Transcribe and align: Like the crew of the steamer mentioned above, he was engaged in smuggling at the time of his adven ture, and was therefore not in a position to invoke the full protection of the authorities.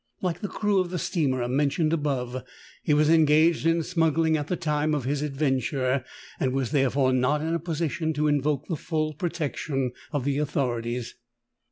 Like 0.19 0.39
the 0.39 0.47
crew 0.47 0.79
of 0.79 0.89
the 0.89 0.97
steamer 0.97 1.47
mentioned 1.47 1.93
above, 1.93 2.41
he 2.81 2.91
was 2.91 3.07
engaged 3.07 3.67
in 3.67 3.83
smuggling 3.83 4.35
at 4.35 4.47
the 4.47 4.55
time 4.55 4.95
of 4.95 5.03
his 5.03 5.21
adven 5.21 5.61
ture, 5.63 6.03
and 6.39 6.53
was 6.53 6.71
therefore 6.71 7.13
not 7.13 7.41
in 7.43 7.53
a 7.53 7.59
position 7.59 8.11
to 8.13 8.27
invoke 8.27 8.65
the 8.65 8.75
full 8.75 9.13
protection 9.13 9.91
of 10.11 10.25
the 10.25 10.39
authorities. 10.39 11.13